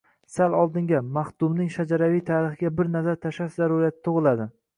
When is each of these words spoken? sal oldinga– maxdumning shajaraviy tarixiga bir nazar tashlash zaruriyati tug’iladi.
sal 0.35 0.53
oldinga– 0.59 1.01
maxdumning 1.17 1.69
shajaraviy 1.75 2.25
tarixiga 2.31 2.73
bir 2.81 2.91
nazar 2.97 3.21
tashlash 3.27 3.61
zaruriyati 3.61 4.05
tug’iladi. 4.11 4.51